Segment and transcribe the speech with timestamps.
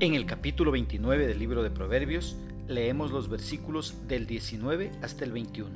[0.00, 2.34] En el capítulo 29 del libro de Proverbios
[2.66, 5.68] leemos los versículos del 19 hasta el 21.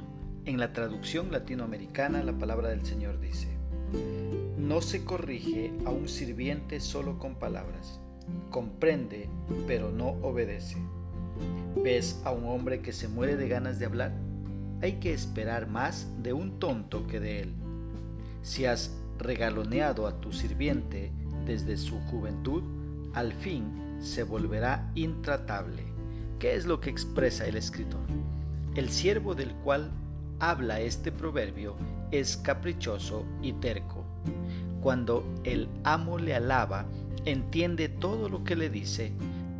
[0.47, 3.49] En la traducción latinoamericana la palabra del Señor dice,
[4.57, 8.01] No se corrige a un sirviente solo con palabras,
[8.49, 9.29] comprende
[9.67, 10.79] pero no obedece.
[11.85, 14.15] ¿Ves a un hombre que se muere de ganas de hablar?
[14.81, 17.53] Hay que esperar más de un tonto que de él.
[18.41, 21.13] Si has regaloneado a tu sirviente
[21.45, 22.63] desde su juventud,
[23.13, 25.83] al fin se volverá intratable.
[26.39, 28.03] ¿Qué es lo que expresa el escritor?
[28.75, 29.91] El siervo del cual
[30.41, 31.77] habla este proverbio
[32.11, 34.05] es caprichoso y terco.
[34.83, 36.87] Cuando el amo le alaba,
[37.25, 39.13] entiende todo lo que le dice,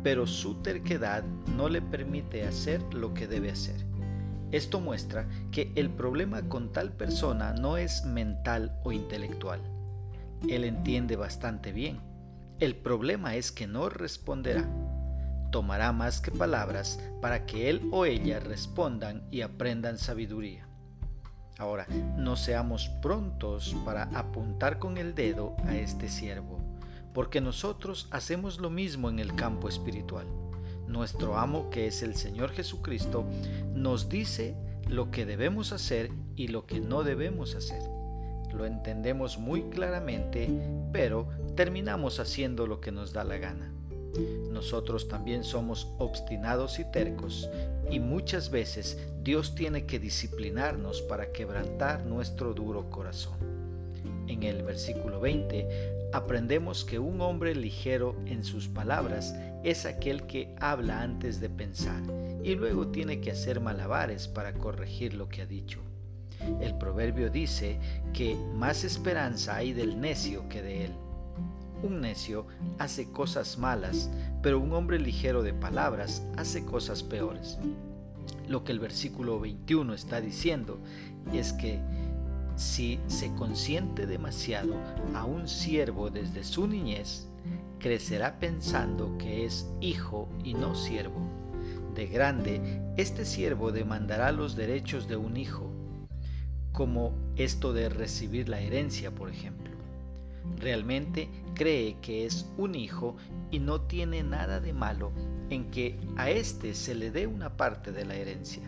[0.03, 1.23] pero su terquedad
[1.57, 3.83] no le permite hacer lo que debe hacer.
[4.51, 9.59] Esto muestra que el problema con tal persona no es mental o intelectual.
[10.47, 11.99] Él entiende bastante bien.
[12.59, 14.65] El problema es que no responderá.
[15.51, 20.65] Tomará más que palabras para que él o ella respondan y aprendan sabiduría.
[21.57, 21.85] Ahora,
[22.17, 26.59] no seamos prontos para apuntar con el dedo a este siervo,
[27.13, 30.27] porque nosotros hacemos lo mismo en el campo espiritual.
[30.87, 33.25] Nuestro amo, que es el Señor Jesucristo,
[33.73, 34.55] nos dice
[34.87, 37.81] lo que debemos hacer y lo que no debemos hacer.
[38.53, 40.49] Lo entendemos muy claramente,
[40.93, 43.71] pero terminamos haciendo lo que nos da la gana.
[44.51, 47.49] Nosotros también somos obstinados y tercos
[47.89, 53.37] y muchas veces Dios tiene que disciplinarnos para quebrantar nuestro duro corazón.
[54.27, 60.55] En el versículo 20 aprendemos que un hombre ligero en sus palabras es aquel que
[60.59, 62.01] habla antes de pensar
[62.43, 65.81] y luego tiene que hacer malabares para corregir lo que ha dicho.
[66.61, 67.79] El proverbio dice
[68.13, 70.91] que más esperanza hay del necio que de él.
[71.85, 72.47] Un necio
[72.79, 74.09] hace cosas malas,
[74.41, 77.59] pero un hombre ligero de palabras hace cosas peores.
[78.47, 80.79] Lo que el versículo 21 está diciendo
[81.31, 81.79] es que
[82.55, 84.73] si se consiente demasiado
[85.13, 87.27] a un siervo desde su niñez,
[87.77, 91.21] crecerá pensando que es hijo y no siervo.
[91.93, 95.71] De grande, este siervo demandará los derechos de un hijo,
[96.71, 99.74] como esto de recibir la herencia, por ejemplo.
[100.57, 103.15] Realmente cree que es un hijo
[103.51, 105.11] y no tiene nada de malo
[105.49, 108.63] en que a éste se le dé una parte de la herencia.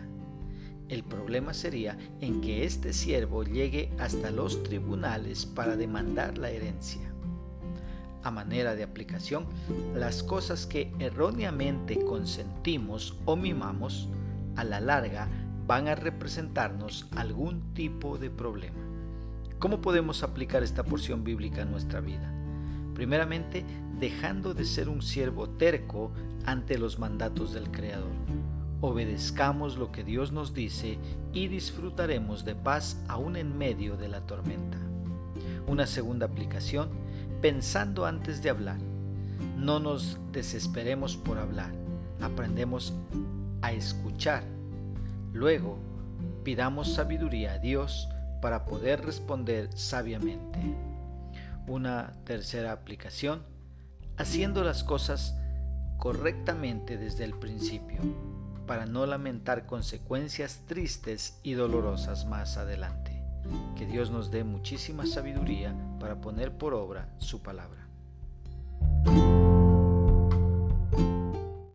[0.88, 7.12] El problema sería en que este siervo llegue hasta los tribunales para demandar la herencia.
[8.22, 9.46] A manera de aplicación,
[9.94, 14.08] las cosas que erróneamente consentimos o mimamos,
[14.56, 15.28] a la larga
[15.66, 18.97] van a representarnos algún tipo de problema.
[19.58, 22.32] ¿Cómo podemos aplicar esta porción bíblica en nuestra vida?
[22.94, 23.64] Primeramente,
[23.98, 26.12] dejando de ser un siervo terco
[26.46, 28.12] ante los mandatos del Creador.
[28.80, 30.98] Obedezcamos lo que Dios nos dice
[31.32, 34.78] y disfrutaremos de paz aún en medio de la tormenta.
[35.66, 36.90] Una segunda aplicación,
[37.42, 38.78] pensando antes de hablar.
[39.56, 41.72] No nos desesperemos por hablar,
[42.20, 42.92] aprendemos
[43.62, 44.44] a escuchar.
[45.32, 45.78] Luego,
[46.44, 48.08] pidamos sabiduría a Dios
[48.40, 50.58] para poder responder sabiamente.
[51.66, 53.42] Una tercera aplicación,
[54.16, 55.36] haciendo las cosas
[55.98, 58.00] correctamente desde el principio,
[58.66, 63.22] para no lamentar consecuencias tristes y dolorosas más adelante.
[63.76, 67.88] Que Dios nos dé muchísima sabiduría para poner por obra su palabra.